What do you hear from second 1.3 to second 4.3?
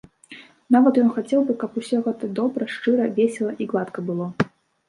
бы, каб усё гэтак добра, шчыра, весела і гладка было.